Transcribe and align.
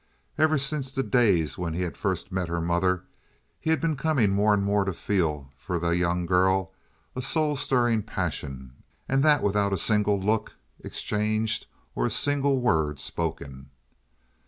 Ever 0.35 0.57
since 0.57 0.91
the 0.91 1.03
days 1.03 1.59
when 1.59 1.75
he 1.75 1.83
had 1.83 1.95
first 1.95 2.31
met 2.31 2.47
her 2.47 2.59
mother 2.59 3.03
he 3.59 3.69
had 3.69 3.79
been 3.79 3.95
coming 3.95 4.31
more 4.31 4.51
and 4.51 4.63
more 4.63 4.83
to 4.83 4.93
feel 4.93 5.51
for 5.55 5.77
the 5.77 5.91
young 5.91 6.25
girl 6.25 6.73
a 7.15 7.21
soul 7.21 7.55
stirring 7.55 8.01
passion—and 8.01 9.21
that 9.21 9.43
without 9.43 9.73
a 9.73 9.77
single 9.77 10.19
look 10.19 10.53
exchanged 10.79 11.67
or 11.93 12.07
a 12.07 12.09
single 12.09 12.61
word 12.61 12.99
spoken. 12.99 13.69